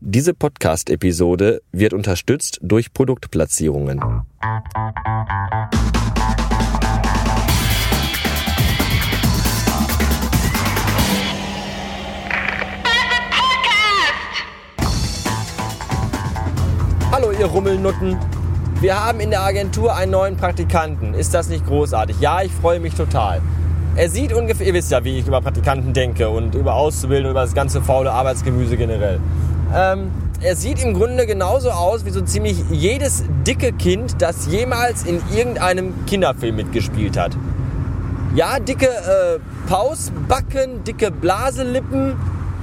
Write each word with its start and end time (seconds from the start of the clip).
Diese 0.00 0.32
Podcast-Episode 0.32 1.60
wird 1.72 1.92
unterstützt 1.92 2.60
durch 2.62 2.92
Produktplatzierungen. 2.92 4.00
Hallo 17.10 17.32
ihr 17.32 17.46
Rummelnutten. 17.46 18.16
Wir 18.80 19.04
haben 19.04 19.18
in 19.18 19.30
der 19.30 19.42
Agentur 19.42 19.96
einen 19.96 20.12
neuen 20.12 20.36
Praktikanten. 20.36 21.12
Ist 21.14 21.34
das 21.34 21.48
nicht 21.48 21.66
großartig? 21.66 22.20
Ja, 22.20 22.42
ich 22.42 22.52
freue 22.52 22.78
mich 22.78 22.94
total. 22.94 23.42
Er 23.96 24.08
sieht 24.08 24.32
ungefähr, 24.32 24.64
ihr 24.64 24.74
wisst 24.74 24.92
ja, 24.92 25.02
wie 25.02 25.18
ich 25.18 25.26
über 25.26 25.40
Praktikanten 25.40 25.92
denke 25.92 26.28
und 26.28 26.54
über 26.54 26.74
Auszubildende, 26.74 27.30
über 27.30 27.40
das 27.40 27.52
ganze 27.52 27.82
faule 27.82 28.12
Arbeitsgemüse 28.12 28.76
generell. 28.76 29.18
Ähm, 29.74 30.10
er 30.40 30.54
sieht 30.54 30.82
im 30.82 30.94
Grunde 30.94 31.26
genauso 31.26 31.70
aus 31.70 32.04
wie 32.04 32.10
so 32.10 32.20
ziemlich 32.20 32.62
jedes 32.70 33.24
dicke 33.46 33.72
Kind, 33.72 34.22
das 34.22 34.46
jemals 34.46 35.04
in 35.04 35.20
irgendeinem 35.34 36.06
Kinderfilm 36.06 36.56
mitgespielt 36.56 37.18
hat. 37.18 37.36
Ja, 38.34 38.60
dicke 38.60 38.86
äh, 38.86 39.38
Pausbacken, 39.68 40.84
dicke 40.84 41.10
Blaselippen 41.10 42.14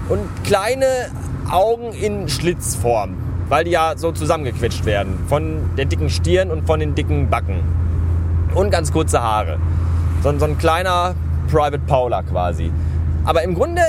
und 0.08 0.22
kleine 0.44 0.86
Augen 1.52 1.92
in 1.92 2.30
Schlitzform, 2.30 3.16
weil 3.50 3.66
die 3.66 3.72
ja 3.72 3.94
so 3.98 4.12
zusammengequetscht 4.12 4.86
werden 4.86 5.20
von 5.28 5.72
der 5.78 5.86
dicken 5.86 6.10
Stirn 6.10 6.52
und 6.52 6.66
von 6.66 6.80
den 6.80 6.96
dicken 6.96 7.30
Backen. 7.30 7.60
Und 8.54 8.72
ganz 8.72 8.92
kurze 8.92 9.22
Haare. 9.22 9.60
So, 10.24 10.38
so 10.40 10.46
ein 10.46 10.58
kleiner 10.58 11.14
Private 11.52 11.80
Paula 11.80 12.24
quasi. 12.24 12.72
Aber 13.26 13.44
im 13.44 13.54
Grunde, 13.54 13.82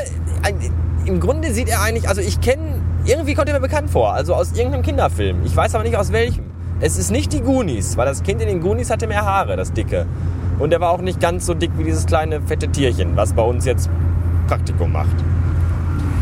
im 1.05 1.21
Grunde 1.21 1.52
sieht 1.52 1.69
er 1.69 1.83
eigentlich, 1.83 2.09
also 2.09 2.21
ich 2.21 2.41
kenne, 2.41 2.80
irgendwie 3.06 3.34
kommt 3.34 3.48
er 3.48 3.55
mir 3.55 3.60
bekannt 3.60 3.91
vor, 3.91 4.12
also 4.12 4.34
aus 4.34 4.52
irgendeinem 4.52 4.83
Kinderfilm. 4.83 5.45
Ich 5.45 5.55
weiß 5.55 5.74
aber 5.74 5.84
nicht 5.84 5.96
aus 5.96 6.12
welchem. 6.12 6.45
Es 6.80 6.99
ist 6.99 7.10
nicht 7.10 7.32
die 7.32 7.40
Goonies, 7.40 7.96
weil 7.96 8.07
das 8.07 8.23
Kind 8.23 8.43
in 8.43 8.49
den 8.49 8.60
Goonies 8.60 8.90
hatte 8.90 9.07
mehr 9.07 9.24
Haare, 9.24 9.57
das 9.57 9.73
dicke. 9.73 10.07
Und 10.59 10.73
er 10.73 10.80
war 10.80 10.90
auch 10.90 11.01
nicht 11.01 11.21
ganz 11.21 11.46
so 11.46 11.54
dick 11.54 11.71
wie 11.79 11.84
dieses 11.84 12.07
kleine 12.07 12.40
fette 12.43 12.68
Tierchen, 12.68 13.16
was 13.16 13.32
bei 13.32 13.43
uns 13.43 13.65
jetzt 13.65 13.88
Praktikum 14.49 14.93
macht. 14.93 15.16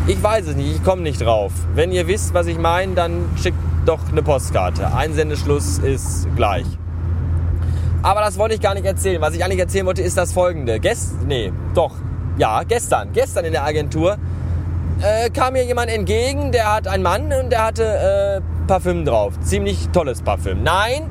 Ich 0.07 0.23
weiß 0.23 0.49
es 0.49 0.57
nicht, 0.57 0.77
ich 0.77 0.85
komme 0.85 1.03
nicht 1.03 1.23
drauf. 1.23 1.53
Wenn 1.75 1.91
ihr 1.91 2.07
wisst, 2.07 2.35
was 2.35 2.47
ich 2.47 2.59
meine, 2.59 2.95
dann 2.95 3.25
schickt 3.41 3.57
doch 3.87 4.01
eine 4.11 4.23
Postkarte. 4.23 4.95
Einsendeschluss 4.95 5.79
ist 5.79 6.29
gleich. 6.37 6.67
Aber 8.03 8.21
das 8.21 8.37
wollte 8.37 8.55
ich 8.55 8.61
gar 8.61 8.75
nicht 8.75 8.85
erzählen. 8.85 9.23
Was 9.23 9.35
ich 9.35 9.43
eigentlich 9.43 9.61
erzählen 9.61 9.87
wollte, 9.87 10.03
ist 10.03 10.19
das 10.19 10.33
folgende. 10.33 10.79
Gest 10.79 11.23
nee, 11.27 11.53
doch. 11.75 11.93
Ja, 12.37 12.63
gestern. 12.65 13.13
Gestern 13.15 13.47
in 13.47 13.53
der 13.53 13.65
Agentur 13.65 14.19
äh, 15.01 15.31
kam 15.31 15.55
mir 15.55 15.65
jemand 15.65 15.91
entgegen, 15.91 16.53
der 16.53 16.75
hat 16.75 16.89
einen 16.89 17.03
Mann 17.03 17.33
und 17.33 17.51
der 17.51 17.65
hatte 17.65 17.85
äh, 17.85 18.67
Parfüm 18.67 19.05
drauf. 19.05 19.35
Ziemlich 19.41 19.89
tolles 19.93 20.23
Parfüm. 20.23 20.63
Nein, 20.63 21.11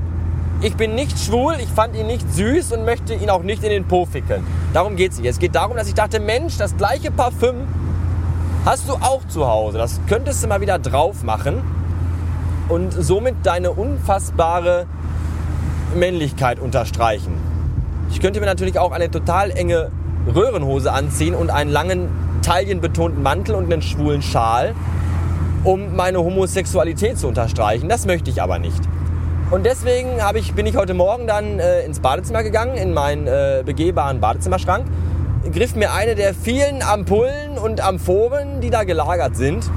ich 0.62 0.76
bin 0.76 0.96
nicht 0.96 1.20
schwul, 1.20 1.56
ich 1.60 1.70
fand 1.70 1.96
ihn 1.96 2.08
nicht 2.08 2.32
süß 2.34 2.72
und 2.72 2.86
möchte 2.86 3.14
ihn 3.14 3.30
auch 3.30 3.44
nicht 3.44 3.64
in 3.64 3.70
den 3.70 3.88
Po 3.88 4.06
ficken. 4.06 4.46
Darum 4.74 4.96
geht 4.96 5.12
es 5.12 5.20
nicht. 5.20 5.30
Es 5.30 5.40
geht 5.40 5.56
darum, 5.56 5.76
dass 5.76 5.88
ich 5.88 5.94
dachte, 5.94 6.20
Mensch, 6.20 6.58
das 6.58 6.78
gleiche 6.78 7.12
Parfüm 7.12 7.68
hast 8.66 8.88
du 8.88 8.94
auch 8.94 9.28
zu 9.28 9.48
Hause. 9.48 9.78
Das 9.78 10.00
könntest 10.08 10.44
du 10.44 10.48
mal 10.48 10.62
wieder 10.62 10.80
drauf 10.80 11.24
machen 11.24 11.62
und 12.70 12.92
somit 12.92 13.36
deine 13.44 13.72
unfassbare 13.72 14.86
Männlichkeit 15.96 16.60
unterstreichen. 16.60 17.34
Ich 18.12 18.20
könnte 18.22 18.40
mir 18.40 18.46
natürlich 18.46 18.80
auch 18.80 18.92
eine 18.92 19.12
total 19.12 19.52
enge 19.52 19.92
Röhrenhose 20.34 20.92
anziehen 20.92 21.36
und 21.36 21.50
einen 21.50 21.72
langen, 21.72 22.10
taillenbetonten 22.44 23.24
Mantel 23.24 23.56
und 23.56 23.72
einen 23.72 23.82
schwulen 23.82 24.22
Schal, 24.22 24.76
um 25.64 25.96
meine 25.96 26.20
Homosexualität 26.20 27.18
zu 27.18 27.28
unterstreichen. 27.28 27.90
Das 27.90 28.06
möchte 28.06 28.30
ich 28.30 28.42
aber 28.42 28.60
nicht. 28.60 28.82
Und 29.50 29.66
deswegen 29.66 30.10
ich, 30.36 30.54
bin 30.54 30.66
ich 30.66 30.76
heute 30.76 30.94
Morgen 30.94 31.28
dann 31.28 31.60
äh, 31.60 31.86
ins 31.86 32.00
Badezimmer 32.00 32.44
gegangen, 32.44 32.76
in 32.76 32.94
meinen 32.94 33.28
äh, 33.28 33.64
begehbaren 33.66 34.20
Badezimmerschrank, 34.20 34.86
griff 35.52 35.76
mir 35.76 35.94
eine 35.94 36.16
der 36.16 36.34
vielen 36.34 36.82
Ampullen 36.82 37.58
und 37.58 37.82
Amphoren, 37.82 38.62
die 38.62 38.70
da 38.70 38.84
gelagert 38.84 39.36
sind, 39.36 39.70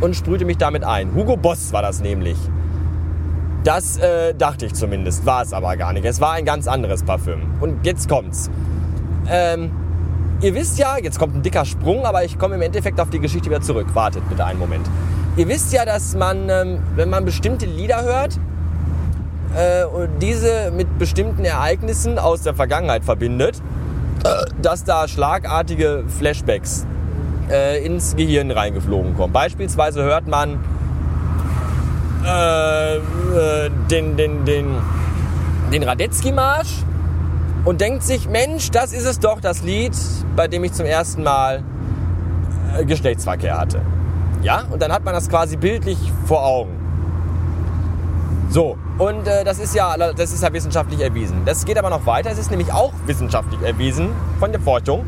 und 0.00 0.16
sprühte 0.16 0.44
mich 0.44 0.58
damit 0.58 0.84
ein. 0.84 1.14
Hugo 1.14 1.36
Boss 1.36 1.72
war 1.72 1.82
das 1.82 2.00
nämlich. 2.00 2.36
Das 3.64 3.98
äh, 3.98 4.34
dachte 4.34 4.66
ich 4.66 4.74
zumindest, 4.74 5.26
war 5.26 5.42
es 5.42 5.52
aber 5.52 5.76
gar 5.76 5.92
nicht. 5.92 6.04
Es 6.06 6.20
war 6.20 6.32
ein 6.32 6.44
ganz 6.44 6.66
anderes 6.66 7.02
Parfüm. 7.02 7.42
Und 7.60 7.84
jetzt 7.84 8.08
kommt's. 8.08 8.50
Ähm, 9.28 9.70
ihr 10.40 10.54
wisst 10.54 10.78
ja, 10.78 10.96
jetzt 10.98 11.18
kommt 11.18 11.36
ein 11.36 11.42
dicker 11.42 11.64
Sprung, 11.64 12.04
aber 12.04 12.24
ich 12.24 12.38
komme 12.38 12.54
im 12.54 12.62
Endeffekt 12.62 13.00
auf 13.00 13.10
die 13.10 13.20
Geschichte 13.20 13.50
wieder 13.50 13.60
zurück. 13.60 13.86
Wartet 13.94 14.28
bitte 14.28 14.44
einen 14.44 14.58
Moment. 14.58 14.88
Ihr 15.36 15.48
wisst 15.48 15.72
ja, 15.72 15.84
dass 15.84 16.14
man, 16.14 16.48
ähm, 16.48 16.78
wenn 16.96 17.08
man 17.08 17.24
bestimmte 17.24 17.66
Lieder 17.66 18.02
hört, 18.02 18.38
äh, 19.54 19.84
und 19.84 20.20
diese 20.20 20.70
mit 20.70 20.98
bestimmten 20.98 21.44
Ereignissen 21.44 22.18
aus 22.18 22.42
der 22.42 22.54
Vergangenheit 22.54 23.04
verbindet, 23.04 23.60
äh, 24.24 24.28
dass 24.62 24.84
da 24.84 25.08
schlagartige 25.08 26.04
Flashbacks 26.06 26.86
äh, 27.50 27.84
ins 27.84 28.14
Gehirn 28.14 28.50
reingeflogen 28.50 29.16
kommen. 29.16 29.32
Beispielsweise 29.32 30.02
hört 30.02 30.28
man 30.28 30.58
den, 33.88 34.18
den, 34.18 34.44
den, 34.44 34.76
den 35.72 35.82
Radetzky-Marsch 35.82 36.84
und 37.64 37.80
denkt 37.80 38.02
sich, 38.02 38.28
Mensch, 38.28 38.70
das 38.70 38.92
ist 38.92 39.04
es 39.04 39.18
doch, 39.18 39.40
das 39.40 39.62
Lied, 39.62 39.96
bei 40.36 40.48
dem 40.48 40.64
ich 40.64 40.72
zum 40.72 40.86
ersten 40.86 41.22
Mal 41.22 41.62
äh, 42.78 42.84
Geschlechtsverkehr 42.84 43.58
hatte. 43.58 43.80
Ja, 44.42 44.64
und 44.70 44.80
dann 44.80 44.92
hat 44.92 45.04
man 45.04 45.12
das 45.14 45.28
quasi 45.28 45.56
bildlich 45.56 45.98
vor 46.26 46.44
Augen. 46.44 46.80
So, 48.48 48.76
und 48.98 49.28
äh, 49.28 49.44
das, 49.44 49.58
ist 49.58 49.74
ja, 49.74 49.96
das 49.96 50.32
ist 50.32 50.42
ja 50.42 50.52
wissenschaftlich 50.52 51.00
erwiesen. 51.00 51.42
Das 51.44 51.64
geht 51.64 51.78
aber 51.78 51.90
noch 51.90 52.06
weiter. 52.06 52.30
Es 52.30 52.38
ist 52.38 52.50
nämlich 52.50 52.72
auch 52.72 52.92
wissenschaftlich 53.06 53.60
erwiesen 53.62 54.08
von 54.40 54.50
der 54.50 54.60
Forschung, 54.60 55.04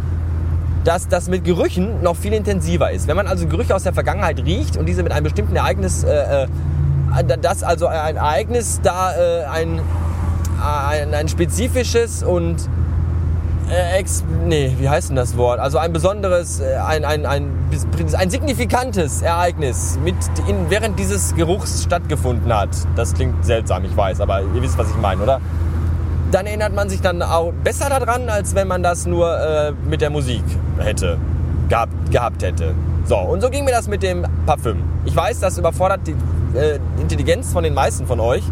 dass 0.84 1.08
das 1.08 1.28
mit 1.28 1.44
Gerüchen 1.44 2.02
noch 2.02 2.16
viel 2.16 2.34
intensiver 2.34 2.90
ist. 2.90 3.08
Wenn 3.08 3.16
man 3.16 3.26
also 3.26 3.46
Gerüche 3.46 3.74
aus 3.74 3.82
der 3.82 3.94
Vergangenheit 3.94 4.38
riecht 4.44 4.76
und 4.76 4.86
diese 4.86 5.02
mit 5.02 5.12
einem 5.12 5.24
bestimmten 5.24 5.56
Ereignis 5.56 6.04
äh, 6.04 6.44
äh 6.44 6.46
dass 7.42 7.62
also 7.62 7.88
ein 7.88 8.16
Ereignis 8.16 8.80
da 8.82 9.14
äh, 9.14 9.44
ein, 9.44 9.82
ein, 10.60 11.14
ein 11.14 11.28
spezifisches 11.28 12.22
und 12.22 12.68
äh, 13.70 13.98
ex, 13.98 14.24
nee, 14.44 14.74
wie 14.78 14.88
heißt 14.88 15.10
denn 15.10 15.16
das 15.16 15.36
Wort? 15.36 15.58
Also 15.58 15.78
ein 15.78 15.92
besonderes, 15.92 16.60
äh, 16.60 16.76
ein, 16.76 17.04
ein, 17.04 17.24
ein, 17.24 17.48
ein 18.12 18.30
signifikantes 18.30 19.22
Ereignis 19.22 19.98
mit 20.04 20.14
in, 20.46 20.68
während 20.68 20.98
dieses 20.98 21.34
Geruchs 21.34 21.84
stattgefunden 21.84 22.52
hat. 22.52 22.70
Das 22.96 23.14
klingt 23.14 23.44
seltsam, 23.44 23.84
ich 23.84 23.96
weiß, 23.96 24.20
aber 24.20 24.42
ihr 24.42 24.62
wisst, 24.62 24.76
was 24.76 24.90
ich 24.90 24.96
meine, 24.96 25.22
oder? 25.22 25.40
Dann 26.30 26.46
erinnert 26.46 26.74
man 26.74 26.88
sich 26.88 27.00
dann 27.00 27.22
auch 27.22 27.52
besser 27.64 27.88
daran, 27.88 28.28
als 28.28 28.54
wenn 28.54 28.68
man 28.68 28.82
das 28.82 29.06
nur 29.06 29.38
äh, 29.38 29.72
mit 29.88 30.00
der 30.00 30.10
Musik 30.10 30.44
hätte, 30.78 31.18
gehabt, 31.68 32.10
gehabt 32.10 32.42
hätte. 32.42 32.74
So, 33.04 33.16
und 33.16 33.40
so 33.40 33.50
ging 33.50 33.64
mir 33.64 33.72
das 33.72 33.88
mit 33.88 34.02
dem 34.02 34.26
Parfüm. 34.46 34.82
Ich 35.04 35.16
weiß, 35.16 35.40
das 35.40 35.58
überfordert 35.58 36.00
die 36.06 36.14
äh, 36.56 36.78
Intelligenz 37.00 37.52
von 37.52 37.64
den 37.64 37.74
meisten 37.74 38.06
von 38.06 38.20
euch, 38.20 38.44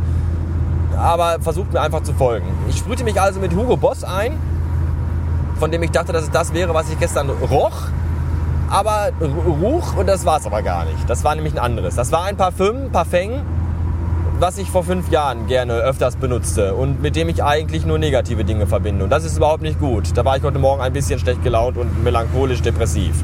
aber 1.00 1.40
versucht 1.40 1.72
mir 1.72 1.80
einfach 1.80 2.02
zu 2.02 2.12
folgen. 2.12 2.46
Ich 2.68 2.78
sprühte 2.78 3.04
mich 3.04 3.20
also 3.20 3.40
mit 3.40 3.54
Hugo 3.54 3.76
Boss 3.76 4.04
ein, 4.04 4.32
von 5.58 5.70
dem 5.70 5.82
ich 5.82 5.90
dachte, 5.90 6.12
dass 6.12 6.24
es 6.24 6.30
das 6.30 6.52
wäre, 6.52 6.74
was 6.74 6.90
ich 6.90 6.98
gestern 6.98 7.30
roch, 7.30 7.88
aber 8.68 9.10
ruch 9.20 9.96
und 9.96 10.06
das 10.06 10.24
war 10.24 10.38
es 10.38 10.46
aber 10.46 10.62
gar 10.62 10.84
nicht. 10.84 11.08
Das 11.08 11.24
war 11.24 11.34
nämlich 11.34 11.54
ein 11.54 11.58
anderes. 11.58 11.96
Das 11.96 12.12
war 12.12 12.24
ein 12.24 12.36
Parfüm, 12.36 12.90
Parfum, 12.92 13.42
was 14.38 14.58
ich 14.58 14.70
vor 14.70 14.84
fünf 14.84 15.10
Jahren 15.10 15.46
gerne 15.48 15.74
öfters 15.74 16.16
benutzte 16.16 16.74
und 16.74 17.02
mit 17.02 17.16
dem 17.16 17.28
ich 17.28 17.42
eigentlich 17.42 17.84
nur 17.84 17.98
negative 17.98 18.44
Dinge 18.44 18.66
verbinde. 18.66 19.04
Und 19.04 19.10
das 19.10 19.24
ist 19.24 19.36
überhaupt 19.36 19.62
nicht 19.62 19.80
gut. 19.80 20.16
Da 20.16 20.24
war 20.24 20.36
ich 20.36 20.42
heute 20.42 20.58
Morgen 20.58 20.80
ein 20.80 20.92
bisschen 20.92 21.18
schlecht 21.18 21.42
gelaunt 21.42 21.76
und 21.76 22.04
melancholisch 22.04 22.62
depressiv 22.62 23.22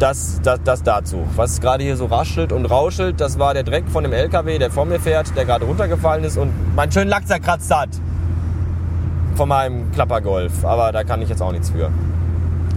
das, 0.00 0.40
das, 0.42 0.60
das 0.64 0.82
dazu. 0.82 1.26
Was 1.36 1.60
gerade 1.60 1.84
hier 1.84 1.96
so 1.96 2.06
raschelt 2.06 2.52
und 2.52 2.64
rauschelt, 2.66 3.20
das 3.20 3.38
war 3.38 3.54
der 3.54 3.62
Dreck 3.62 3.84
von 3.88 4.02
dem 4.02 4.12
LKW, 4.12 4.58
der 4.58 4.70
vor 4.70 4.86
mir 4.86 4.98
fährt, 4.98 5.36
der 5.36 5.44
gerade 5.44 5.64
runtergefallen 5.64 6.24
ist 6.24 6.36
und 6.36 6.52
meinen 6.74 6.90
schönen 6.90 7.10
Lack 7.10 7.28
zerkratzt 7.28 7.74
hat. 7.74 7.90
Von 9.34 9.48
meinem 9.48 9.90
Klappergolf. 9.92 10.64
Aber 10.64 10.92
da 10.92 11.04
kann 11.04 11.22
ich 11.22 11.28
jetzt 11.28 11.42
auch 11.42 11.52
nichts 11.52 11.70
für. 11.70 11.90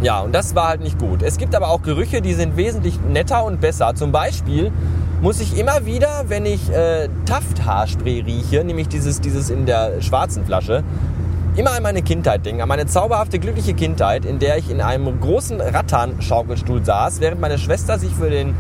Ja, 0.02 0.20
und 0.20 0.34
das 0.36 0.54
war 0.54 0.68
halt 0.68 0.82
nicht 0.82 1.00
gut. 1.00 1.24
Es 1.24 1.38
gibt 1.38 1.56
aber 1.56 1.70
auch 1.70 1.82
Gerüche, 1.82 2.22
die 2.22 2.34
sind 2.34 2.58
wesentlich 2.58 3.00
netter 3.02 3.46
und 3.46 3.62
besser. 3.62 3.96
Zum 3.96 4.12
Beispiel 4.12 4.72
muss 5.22 5.40
ich 5.40 5.58
immer 5.58 5.86
wieder, 5.86 6.26
wenn 6.28 6.46
ich 6.46 6.70
äh, 6.70 7.08
Taft-Haarspray 7.26 8.22
rieche, 8.22 8.66
nämlich 8.66 8.90
dieses, 8.90 9.22
dieses 9.22 9.50
in 9.50 9.66
der 9.66 10.02
schwarzen 10.02 10.46
Flasche, 10.46 10.84
immer 11.56 11.72
an 11.72 11.84
meine 11.84 12.02
Kindheit 12.02 12.46
denken, 12.46 12.62
an 12.62 12.68
meine 12.68 12.86
zauberhafte, 12.86 13.40
glückliche 13.40 13.74
Kindheit, 13.74 14.26
in 14.26 14.40
der 14.40 14.58
ich 14.58 14.70
in 14.70 14.82
einem 14.82 15.20
großen 15.20 15.62
Rattan-Schaukelstuhl 15.62 16.84
saß, 16.84 17.20
während 17.22 17.42
meine 17.42 17.58
Schwester 17.58 18.00
sich 18.00 18.14
für 18.14 18.30
den, 18.30 18.56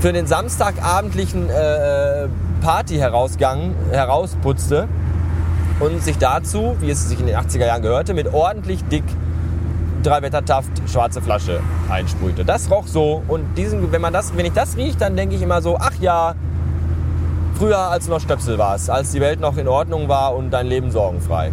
für 0.00 0.12
den 0.12 0.26
samstagabendlichen 0.26 1.48
äh, 1.48 2.28
Party-Herausgang 2.60 3.74
herausputzte 3.90 4.86
und 5.80 6.02
sich 6.02 6.18
dazu, 6.18 6.76
wie 6.80 6.90
es 6.90 7.08
sich 7.08 7.20
in 7.20 7.26
den 7.26 7.36
80er 7.36 7.66
Jahren 7.66 7.82
gehörte, 7.82 8.12
mit 8.12 8.32
ordentlich 8.32 8.84
dick 8.84 9.04
drei 10.02 10.22
Wettertaft 10.22 10.70
schwarze 10.88 11.20
Flasche 11.20 11.60
einsprühte. 11.90 12.44
Das 12.44 12.70
roch 12.70 12.86
so 12.86 13.22
und 13.26 13.56
diesen, 13.56 13.90
wenn 13.92 14.00
man 14.00 14.12
das, 14.12 14.36
wenn 14.36 14.46
ich 14.46 14.52
das 14.52 14.76
rieche, 14.76 14.96
dann 14.98 15.16
denke 15.16 15.34
ich 15.34 15.42
immer 15.42 15.62
so, 15.62 15.78
ach 15.80 15.94
ja, 16.00 16.34
früher 17.58 17.78
als 17.78 18.04
du 18.04 18.12
noch 18.12 18.20
Stöpsel 18.20 18.58
warst, 18.58 18.90
als 18.90 19.12
die 19.12 19.20
Welt 19.20 19.40
noch 19.40 19.56
in 19.56 19.68
Ordnung 19.68 20.08
war 20.08 20.36
und 20.36 20.50
dein 20.50 20.66
Leben 20.66 20.90
sorgenfrei. 20.90 21.50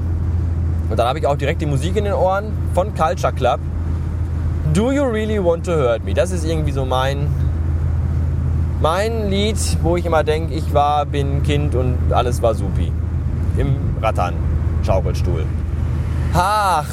Und 0.90 0.98
dann 0.98 1.08
habe 1.08 1.20
ich 1.20 1.28
auch 1.28 1.38
direkt 1.38 1.62
die 1.62 1.66
Musik 1.66 1.96
in 1.96 2.06
den 2.06 2.14
Ohren 2.14 2.52
von 2.74 2.94
Culture 2.94 3.34
Club. 3.34 3.60
Do 4.74 4.92
You 4.92 5.04
Really 5.04 5.44
Want 5.44 5.66
to 5.66 5.72
Hurt 5.74 6.04
Me? 6.04 6.14
Das 6.14 6.32
ist 6.32 6.46
irgendwie 6.46 6.72
so 6.72 6.86
mein, 6.86 7.28
mein 8.82 9.30
Lied, 9.30 9.58
wo 9.82 9.98
ich 9.98 10.06
immer 10.06 10.24
denke, 10.24 10.54
ich 10.54 10.74
war, 10.74 11.06
bin 11.06 11.44
Kind 11.44 11.76
und 11.76 11.98
alles 12.12 12.42
war 12.42 12.56
supi. 12.56 12.92
Im 13.58 13.76
Rattern, 14.02 14.34
Schaukelstuhl. 14.84 15.46
Ach, 16.34 16.88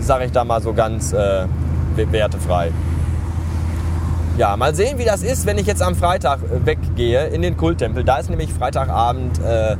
sag 0.00 0.24
ich 0.24 0.32
da 0.32 0.44
mal 0.44 0.60
so 0.60 0.72
ganz 0.72 1.12
äh, 1.12 1.46
wertefrei. 1.96 2.70
Ja, 4.36 4.56
mal 4.56 4.74
sehen, 4.74 4.98
wie 4.98 5.04
das 5.04 5.22
ist, 5.22 5.46
wenn 5.46 5.58
ich 5.58 5.66
jetzt 5.66 5.80
am 5.80 5.94
Freitag 5.94 6.40
äh, 6.42 6.66
weggehe 6.66 7.26
in 7.28 7.40
den 7.40 7.56
Kulttempel. 7.56 8.04
Da 8.04 8.16
ist 8.16 8.28
nämlich 8.28 8.52
Freitagabend 8.52 9.38
äh, 9.38 9.76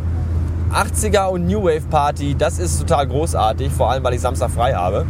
80er 0.72 1.28
und 1.28 1.46
New 1.46 1.64
Wave 1.64 1.86
Party. 1.90 2.34
Das 2.36 2.58
ist 2.58 2.78
total 2.80 3.06
großartig, 3.06 3.72
vor 3.72 3.90
allem 3.90 4.04
weil 4.04 4.14
ich 4.14 4.20
Samstag 4.20 4.50
frei 4.50 4.74
habe. 4.74 5.06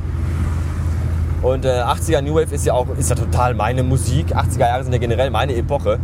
Und 1.43 1.65
äh, 1.65 1.83
80er 1.83 2.23
New 2.23 2.35
Wave 2.35 2.55
ist 2.55 2.65
ja 2.65 2.73
auch 2.73 2.87
ist 2.97 3.11
ja 3.11 3.17
total 3.17 3.55
meine 3.55 3.83
Musik. 3.83 4.35
80er 4.35 4.61
Jahre 4.61 4.83
sind 4.85 4.93
ja 4.93 4.99
generell 4.99 5.31
meine 5.31 5.55
Epoche. 5.55 5.99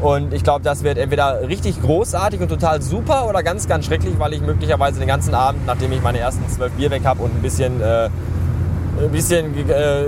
Und 0.00 0.32
ich 0.32 0.42
glaube, 0.42 0.64
das 0.64 0.82
wird 0.82 0.98
entweder 0.98 1.46
richtig 1.46 1.80
großartig 1.82 2.40
und 2.40 2.48
total 2.48 2.80
super 2.80 3.28
oder 3.28 3.42
ganz, 3.42 3.68
ganz 3.68 3.84
schrecklich, 3.84 4.18
weil 4.18 4.32
ich 4.32 4.40
möglicherweise 4.40 4.98
den 4.98 5.08
ganzen 5.08 5.34
Abend, 5.34 5.66
nachdem 5.66 5.92
ich 5.92 6.02
meine 6.02 6.18
ersten 6.18 6.48
zwölf 6.48 6.72
Bier 6.72 6.90
weg 6.90 7.02
habe 7.04 7.22
und 7.22 7.34
ein 7.34 7.42
bisschen, 7.42 7.82
äh, 7.82 8.08
ein 8.98 9.10
bisschen 9.12 9.54
äh, 9.68 10.04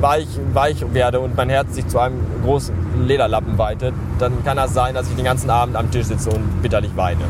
weich, 0.00 0.26
weich 0.54 0.84
werde 0.94 1.20
und 1.20 1.36
mein 1.36 1.50
Herz 1.50 1.74
sich 1.74 1.86
zu 1.88 1.98
einem 1.98 2.16
großen 2.42 2.74
Lederlappen 2.98 3.58
weitet, 3.58 3.94
dann 4.18 4.44
kann 4.44 4.56
das 4.56 4.74
sein, 4.74 4.94
dass 4.94 5.08
ich 5.08 5.16
den 5.16 5.24
ganzen 5.24 5.50
Abend 5.50 5.76
am 5.76 5.90
Tisch 5.90 6.06
sitze 6.06 6.30
und 6.30 6.62
bitterlich 6.62 6.96
weine. 6.96 7.24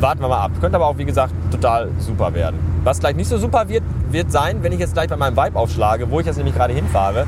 Warten 0.00 0.20
wir 0.20 0.28
mal 0.28 0.40
ab. 0.40 0.50
Könnte 0.60 0.76
aber 0.76 0.86
auch, 0.86 0.98
wie 0.98 1.04
gesagt, 1.04 1.32
total 1.50 1.88
super 1.98 2.34
werden. 2.34 2.58
Was 2.84 3.00
gleich 3.00 3.16
nicht 3.16 3.28
so 3.28 3.38
super 3.38 3.68
wird, 3.68 3.82
wird 4.10 4.30
sein, 4.30 4.62
wenn 4.62 4.72
ich 4.72 4.78
jetzt 4.78 4.92
gleich 4.94 5.08
bei 5.08 5.16
meinem 5.16 5.36
Vibe 5.36 5.58
aufschlage, 5.58 6.10
wo 6.10 6.20
ich 6.20 6.26
jetzt 6.26 6.36
nämlich 6.36 6.54
gerade 6.54 6.74
hinfahre. 6.74 7.26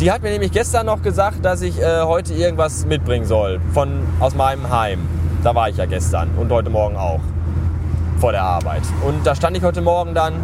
Die 0.00 0.10
hat 0.10 0.22
mir 0.22 0.30
nämlich 0.30 0.52
gestern 0.52 0.86
noch 0.86 1.02
gesagt, 1.02 1.44
dass 1.44 1.62
ich 1.62 1.80
äh, 1.80 2.02
heute 2.02 2.34
irgendwas 2.34 2.86
mitbringen 2.86 3.26
soll 3.26 3.60
von, 3.72 4.06
aus 4.20 4.34
meinem 4.34 4.70
Heim. 4.70 5.00
Da 5.42 5.54
war 5.54 5.68
ich 5.68 5.76
ja 5.76 5.86
gestern 5.86 6.30
und 6.36 6.50
heute 6.50 6.70
Morgen 6.70 6.96
auch 6.96 7.20
vor 8.18 8.32
der 8.32 8.42
Arbeit. 8.42 8.82
Und 9.06 9.26
da 9.26 9.34
stand 9.34 9.56
ich 9.56 9.62
heute 9.62 9.82
Morgen 9.82 10.14
dann 10.14 10.34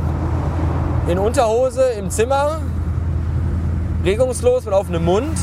in 1.08 1.18
Unterhose 1.18 1.82
im 1.98 2.10
Zimmer, 2.10 2.60
regungslos 4.04 4.64
mit 4.64 4.74
offenem 4.74 5.04
Mund 5.04 5.38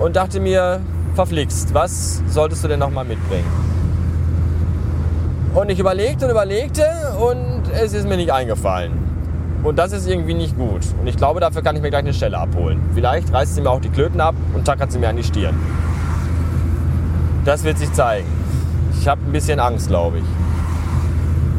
und 0.00 0.16
dachte 0.16 0.40
mir, 0.40 0.80
verflixt, 1.14 1.74
was 1.74 2.22
solltest 2.28 2.64
du 2.64 2.68
denn 2.68 2.80
noch 2.80 2.90
mal 2.90 3.04
mitbringen? 3.04 3.46
Und 5.54 5.70
ich 5.70 5.78
überlegte 5.78 6.24
und 6.26 6.32
überlegte 6.32 6.84
und 7.18 7.62
es 7.72 7.92
ist 7.92 8.08
mir 8.08 8.16
nicht 8.16 8.32
eingefallen. 8.32 8.92
Und 9.62 9.78
das 9.78 9.92
ist 9.92 10.06
irgendwie 10.06 10.34
nicht 10.34 10.56
gut. 10.58 10.82
Und 11.00 11.06
ich 11.06 11.16
glaube, 11.16 11.40
dafür 11.40 11.62
kann 11.62 11.76
ich 11.76 11.82
mir 11.82 11.90
gleich 11.90 12.02
eine 12.02 12.12
Stelle 12.12 12.38
abholen. 12.38 12.82
Vielleicht 12.92 13.32
reißt 13.32 13.54
sie 13.54 13.60
mir 13.62 13.70
auch 13.70 13.80
die 13.80 13.88
Klöten 13.88 14.20
ab 14.20 14.34
und 14.52 14.64
tackert 14.64 14.92
sie 14.92 14.98
mir 14.98 15.08
an 15.08 15.16
die 15.16 15.24
Stirn. 15.24 15.54
Das 17.44 17.64
wird 17.64 17.78
sich 17.78 17.92
zeigen. 17.92 18.26
Ich 18.98 19.08
habe 19.08 19.20
ein 19.24 19.32
bisschen 19.32 19.60
Angst, 19.60 19.88
glaube 19.88 20.18
ich. 20.18 20.24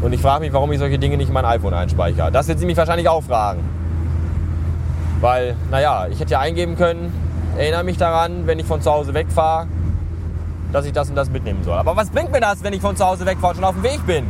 Und 0.04 0.14
ich 0.14 0.22
frage 0.22 0.42
mich, 0.42 0.54
warum 0.54 0.72
ich 0.72 0.80
solche 0.80 1.00
Dinge 1.00 1.18
nicht 1.18 1.30
in 1.30 1.34
mein 1.34 1.46
iPhone 1.46 1.74
einspeichere. 1.74 2.32
Das 2.32 2.48
wird 2.48 2.60
sie 2.60 2.66
mich 2.66 2.78
wahrscheinlich 2.78 3.10
auch 3.10 3.24
fragen. 3.24 3.62
Weil, 5.26 5.56
naja, 5.72 6.06
ich 6.08 6.20
hätte 6.20 6.34
ja 6.34 6.40
eingeben 6.40 6.76
können, 6.76 7.12
erinnere 7.58 7.84
mich 7.84 7.98
daran, 7.98 8.46
wenn 8.46 8.60
ich 8.60 8.68
von 8.68 8.80
zu 8.84 8.92
Hause 8.92 9.16
wegfahre, 9.16 9.66
dass 10.72 10.86
ich 10.86 10.94
das 10.94 11.10
und 11.10 11.16
das 11.16 11.32
mitnehmen 11.32 11.64
soll. 11.64 11.80
Aber 11.80 11.98
was 11.98 12.12
bringt 12.12 12.32
mir 12.32 12.42
das, 12.42 12.64
wenn 12.64 12.74
ich 12.74 12.82
von 12.82 12.96
zu 12.96 13.04
Hause 13.04 13.26
wegfahre 13.26 13.54
und 13.54 13.56
schon 13.56 13.64
auf 13.64 13.74
dem 13.74 13.82
Weg 13.82 14.06
bin? 14.06 14.28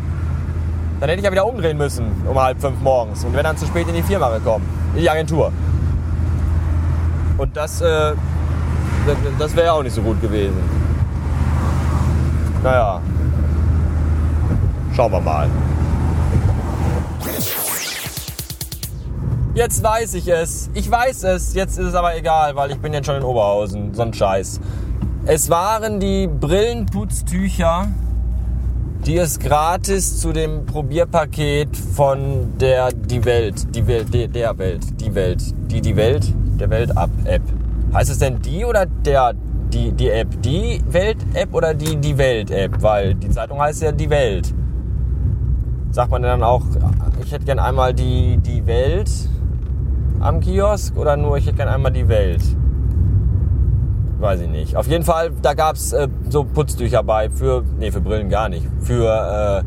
Dann 1.01 1.09
hätte 1.09 1.19
ich 1.19 1.25
ja 1.25 1.33
wieder 1.33 1.45
umdrehen 1.45 1.77
müssen 1.77 2.06
um 2.25 2.42
halb 2.42 2.62
fünf 2.62 2.80
morgens 2.80 3.25
und 3.25 3.33
wäre 3.33 3.44
dann 3.44 3.57
zu 3.57 3.65
spät 3.65 3.89
in 3.89 3.95
die 3.95 4.03
Firma 4.03 4.30
gekommen, 4.30 4.65
in 4.94 5.01
die 5.01 5.09
Agentur. 5.09 5.51
Und 7.38 7.57
das, 7.57 7.81
äh, 7.81 8.13
das 9.38 9.53
wäre 9.53 9.74
auch 9.74 9.83
nicht 9.83 9.95
so 9.95 10.01
gut 10.01 10.21
gewesen. 10.21 10.63
Naja, 12.63 13.01
schauen 14.95 15.12
wir 15.12 15.19
mal. 15.19 15.50
Jetzt 19.56 19.81
weiß 19.81 20.16
ich 20.16 20.28
es. 20.28 20.69
Ich 20.74 20.92
weiß 20.92 21.24
es. 21.24 21.54
Jetzt 21.54 21.80
ist 21.80 21.86
es 21.86 21.96
aber 21.96 22.18
egal, 22.18 22.57
weil 22.57 22.72
ich 22.72 22.78
bin 22.78 22.92
jetzt 22.92 23.06
schon 23.06 23.16
in 23.16 23.24
Oberhausen. 23.24 23.94
So 23.94 24.02
ein 24.02 24.13
Scheiß. 24.13 24.60
Es 25.28 25.50
waren 25.50 26.02
die 26.02 26.28
Brillenputztücher, 26.28 27.88
die 29.06 29.16
es 29.16 29.40
gratis 29.40 30.19
zu 30.19 30.34
dem 30.34 30.66
Probierpaket 30.66 31.69
von 31.78 32.57
der 32.60 32.92
Die 32.92 33.24
Welt, 33.24 33.74
die 33.74 33.88
Welt, 33.88 34.13
der, 34.13 34.28
der 34.28 34.57
Welt, 34.57 35.00
die 35.00 35.16
Welt, 35.16 35.42
die 35.72 35.80
die 35.80 35.96
Welt, 35.96 36.34
der 36.60 36.69
Welt 36.69 36.92
App. 37.24 37.42
Heißt 37.94 38.12
es 38.12 38.19
denn 38.19 38.42
die 38.42 38.66
oder 38.66 38.86
der 38.86 39.36
die 39.69 39.94
die 39.94 40.10
App, 40.10 40.42
die 40.42 40.84
Welt 40.90 41.18
App 41.34 41.54
oder 41.54 41.74
die 41.74 41.96
die 41.96 42.18
Welt 42.18 42.51
App, 42.51 42.81
weil 42.81 43.16
die 43.16 43.30
Zeitung 43.30 43.62
heißt 43.62 43.81
ja 43.84 43.94
die 43.94 44.10
Welt. 44.10 44.54
Sagt 45.92 46.12
man 46.12 46.24
dann 46.24 46.44
auch, 46.44 46.63
ich 47.24 47.31
hätte 47.31 47.46
gern 47.46 47.60
einmal 47.60 47.94
die 47.94 48.38
die 48.38 48.66
Welt 48.68 49.10
am 50.25 50.39
Kiosk 50.39 50.98
oder 50.98 51.16
nur 51.18 51.38
ich 51.38 51.45
hätte 51.45 51.57
gerne 51.57 51.74
einmal 51.74 51.92
die 51.92 52.07
Welt? 52.07 52.42
Weiß 54.19 54.42
ich 54.42 54.50
nicht. 54.50 54.75
Auf 54.75 54.88
jeden 54.88 55.04
Fall, 55.04 55.31
da 55.42 55.54
gab 55.54 55.75
es 55.75 55.94
äh, 55.94 56.07
so 56.30 56.44
Putztücher 56.44 57.04
bei 57.04 57.30
für, 57.30 57.63
nee, 57.77 57.92
für 57.92 58.01
Brillen 58.01 58.30
gar 58.30 58.50
nicht. 58.50 58.66
Für 58.80 59.63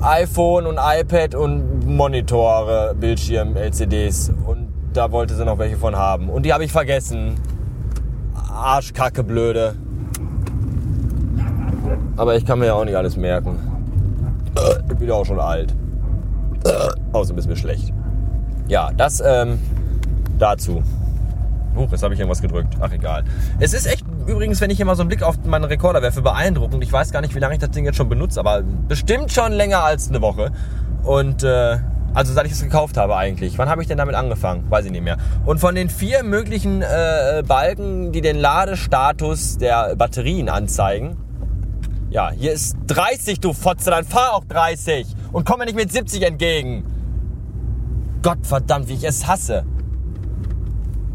äh, 0.00 0.04
iPhone 0.04 0.66
und 0.66 0.78
iPad 0.78 1.34
und 1.34 1.86
Monitore, 1.86 2.94
Bildschirm, 2.98 3.56
LCDs. 3.56 4.32
Und 4.46 4.68
da 4.92 5.10
wollte 5.12 5.34
sie 5.34 5.44
noch 5.44 5.58
welche 5.58 5.76
von 5.76 5.96
haben. 5.96 6.28
Und 6.28 6.44
die 6.44 6.52
habe 6.52 6.64
ich 6.64 6.72
vergessen. 6.72 7.36
Arschkacke 8.52 9.24
blöde. 9.24 9.76
Aber 12.16 12.36
ich 12.36 12.44
kann 12.44 12.58
mir 12.58 12.66
ja 12.66 12.74
auch 12.74 12.84
nicht 12.84 12.96
alles 12.96 13.16
merken. 13.16 13.58
Ich 14.90 14.96
bin 14.96 15.08
ja 15.08 15.14
auch 15.14 15.24
schon 15.24 15.40
alt. 15.40 15.74
Außerdem 17.12 17.38
ist 17.38 17.48
mir 17.48 17.56
schlecht. 17.56 17.95
Ja, 18.68 18.90
das 18.96 19.22
ähm, 19.24 19.58
dazu. 20.38 20.82
Huch, 21.76 21.90
jetzt 21.92 22.02
habe 22.02 22.14
ich 22.14 22.20
irgendwas 22.20 22.40
gedrückt. 22.40 22.74
Ach, 22.80 22.90
egal. 22.90 23.24
Es 23.60 23.74
ist 23.74 23.86
echt, 23.86 24.04
übrigens, 24.26 24.60
wenn 24.60 24.70
ich 24.70 24.78
hier 24.78 24.86
mal 24.86 24.96
so 24.96 25.02
einen 25.02 25.08
Blick 25.08 25.22
auf 25.22 25.36
meinen 25.44 25.64
Rekorder 25.64 26.02
werfe, 26.02 26.22
beeindruckend. 26.22 26.82
Ich 26.82 26.92
weiß 26.92 27.12
gar 27.12 27.20
nicht, 27.20 27.34
wie 27.34 27.38
lange 27.38 27.54
ich 27.54 27.60
das 27.60 27.70
Ding 27.70 27.84
jetzt 27.84 27.96
schon 27.96 28.08
benutze, 28.08 28.40
aber 28.40 28.62
bestimmt 28.62 29.30
schon 29.30 29.52
länger 29.52 29.84
als 29.84 30.08
eine 30.08 30.22
Woche. 30.22 30.52
Und, 31.04 31.44
äh, 31.44 31.78
also 32.14 32.32
seit 32.32 32.46
ich 32.46 32.52
es 32.52 32.62
gekauft 32.62 32.96
habe 32.96 33.16
eigentlich. 33.16 33.58
Wann 33.58 33.68
habe 33.68 33.82
ich 33.82 33.88
denn 33.88 33.98
damit 33.98 34.14
angefangen? 34.14 34.64
Weiß 34.70 34.86
ich 34.86 34.90
nicht 34.90 35.04
mehr. 35.04 35.18
Und 35.44 35.60
von 35.60 35.74
den 35.74 35.90
vier 35.90 36.22
möglichen 36.22 36.80
äh, 36.80 37.42
Balken, 37.46 38.10
die 38.10 38.22
den 38.22 38.36
Ladestatus 38.36 39.58
der 39.58 39.94
Batterien 39.96 40.48
anzeigen, 40.48 41.18
ja, 42.08 42.30
hier 42.30 42.52
ist 42.52 42.76
30, 42.86 43.40
du 43.40 43.52
Fotze, 43.52 43.90
dann 43.90 44.04
fahr 44.04 44.32
auch 44.32 44.44
30 44.44 45.06
und 45.32 45.44
komm 45.44 45.58
mir 45.58 45.66
nicht 45.66 45.76
mit 45.76 45.92
70 45.92 46.22
entgegen. 46.22 46.84
Gott 48.26 48.44
verdammt, 48.44 48.88
wie 48.88 48.94
ich 48.94 49.04
es 49.04 49.24
hasse. 49.28 49.64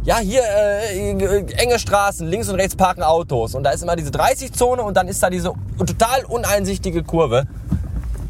Ja, 0.06 0.20
hier 0.20 0.44
äh, 0.44 1.44
enge 1.58 1.78
Straßen, 1.78 2.26
links 2.26 2.48
und 2.48 2.56
rechts 2.56 2.78
parken 2.78 3.04
Autos 3.04 3.54
und 3.54 3.64
da 3.64 3.72
ist 3.72 3.84
immer 3.84 3.98
diese 3.98 4.12
30-Zone 4.12 4.82
und 4.82 4.96
dann 4.96 5.10
ist 5.10 5.22
da 5.22 5.30
diese 5.30 5.52
total 5.78 6.24
uneinsichtige 6.24 7.04
Kurve. 7.04 7.48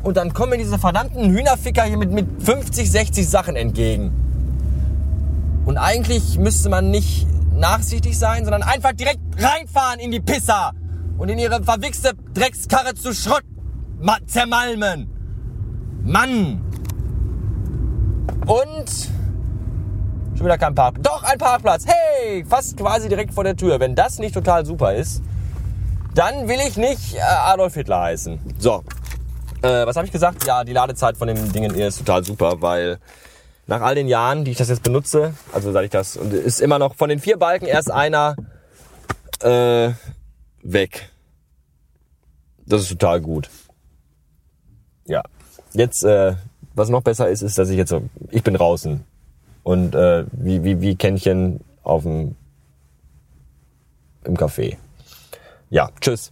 Und 0.02 0.18
dann 0.18 0.34
kommen 0.34 0.54
mir 0.54 0.58
diese 0.58 0.80
verdammten 0.80 1.30
Hühnerficker 1.30 1.84
hier 1.84 1.98
mit, 2.00 2.12
mit 2.12 2.26
50, 2.42 2.90
60 2.90 3.30
Sachen 3.30 3.56
entgegen. 3.56 4.12
Und 5.68 5.78
eigentlich 5.78 6.40
müsste 6.40 6.70
man 6.70 6.90
nicht 6.90 7.28
nachsichtig 7.54 8.18
sein, 8.18 8.46
sondern 8.46 8.64
einfach 8.64 8.94
direkt 8.94 9.20
reinfahren 9.38 10.00
in 10.00 10.10
die 10.10 10.22
Pisser 10.22 10.72
und 11.20 11.30
in 11.30 11.38
ihre 11.38 11.62
verwichste 11.62 12.14
Dreckskarre 12.34 12.96
zu 12.96 13.14
Schrott 13.14 13.44
zermalmen. 14.26 15.08
Mann! 16.04 16.71
Und 18.52 18.90
schon 20.36 20.46
wieder 20.46 20.58
kein 20.58 20.76
Parkplatz. 20.76 21.06
Doch, 21.06 21.24
ein 21.24 21.38
Parkplatz. 21.38 21.86
Hey, 21.86 22.44
fast 22.44 22.76
quasi 22.76 23.08
direkt 23.08 23.34
vor 23.34 23.46
der 23.46 23.56
Tür. 23.56 23.80
Wenn 23.80 23.96
das 23.96 24.20
nicht 24.20 24.34
total 24.34 24.66
super 24.66 24.94
ist, 24.94 25.22
dann 26.16 26.50
will 26.50 26.60
ich 26.68 26.76
nicht 26.76 27.16
äh, 27.16 27.22
Adolf 27.22 27.76
Hitler 27.76 28.02
heißen. 28.02 28.58
So, 28.60 28.84
äh, 29.62 29.86
was 29.86 29.96
habe 29.96 30.06
ich 30.06 30.12
gesagt? 30.12 30.46
Ja, 30.46 30.66
die 30.66 30.74
Ladezeit 30.74 31.16
von 31.16 31.30
den 31.30 31.54
Dingen 31.54 31.74
ist 31.74 32.00
total 32.00 32.26
super, 32.26 32.62
weil 32.62 33.00
nach 33.68 33.80
all 33.80 33.96
den 33.96 34.10
Jahren, 34.10 34.44
die 34.44 34.52
ich 34.52 34.58
das 34.58 34.68
jetzt 34.68 34.84
benutze, 34.84 35.34
also 35.54 35.72
seit 35.72 35.86
ich 35.86 35.92
das, 35.92 36.18
und 36.18 36.34
ist 36.34 36.60
immer 36.60 36.78
noch 36.78 36.96
von 36.96 37.08
den 37.08 37.20
vier 37.20 37.38
Balken 37.38 37.68
erst 37.68 37.90
einer 37.90 38.36
äh, 39.40 39.92
weg. 40.62 41.10
Das 42.66 42.82
ist 42.82 42.90
total 42.90 43.22
gut. 43.22 43.50
Ja, 45.06 45.24
jetzt 45.72 46.04
äh, 46.04 46.36
was 46.76 46.90
noch 46.90 47.02
besser 47.02 47.30
ist, 47.30 47.42
ist, 47.42 47.58
dass 47.58 47.70
ich 47.70 47.78
jetzt 47.78 47.90
so, 47.90 48.04
ich 48.30 48.44
bin 48.44 48.54
draußen 48.54 49.04
und 49.64 49.96
äh, 49.96 50.26
wie, 50.32 50.64
wie, 50.64 50.82
wie 50.82 50.96
Kännchen 50.96 51.62
auf 51.84 52.04
dem 52.04 52.36
im 54.24 54.38
Café. 54.38 54.78
Ja, 55.70 55.90
tschüss. 56.00 56.32